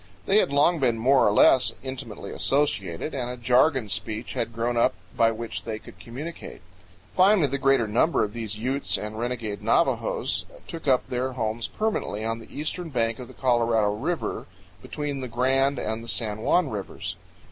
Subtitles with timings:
[0.25, 4.75] They had long been more or less intimately associated, and a jargon speech had grown
[4.75, 6.61] up by which they could communicate.
[7.15, 12.25] Finally, the greater number of these Utes and renegade Navajos took up their homes permanently
[12.25, 14.47] on the eastern bank of the Colorado River
[14.81, 17.15] between the Grand and the San Juan rivers.